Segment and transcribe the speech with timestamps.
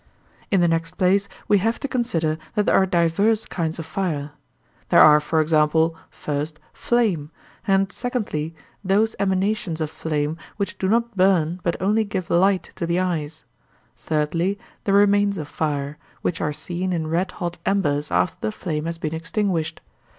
[0.49, 4.31] In the next place we have to consider that there are divers kinds of fire.
[4.89, 7.29] There are, for example, first, flame;
[7.67, 12.87] and secondly, those emanations of flame which do not burn but only give light to
[12.87, 13.43] the eyes;
[13.95, 18.85] thirdly, the remains of fire, which are seen in red hot embers after the flame
[18.85, 19.81] has been extinguished.